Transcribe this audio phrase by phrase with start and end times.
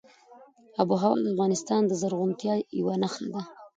[0.81, 3.41] آب وهوا د افغانستان د زرغونتیا یوه نښه ده.